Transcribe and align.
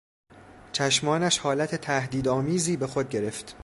چشمانش 0.71 1.37
حالت 1.39 1.75
تهدید 1.75 2.27
آمیزی 2.27 2.77
به 2.77 2.87
خود 2.87 3.09
گرفت. 3.09 3.55